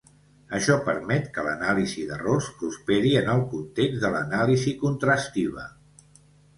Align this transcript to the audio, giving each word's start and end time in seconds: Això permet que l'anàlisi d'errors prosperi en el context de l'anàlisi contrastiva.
Això 0.59 0.77
permet 0.87 1.27
que 1.35 1.43
l'anàlisi 1.49 2.07
d'errors 2.13 2.49
prosperi 2.63 3.13
en 3.23 3.31
el 3.37 3.45
context 3.55 4.03
de 4.07 4.15
l'anàlisi 4.19 4.77
contrastiva. 4.85 5.73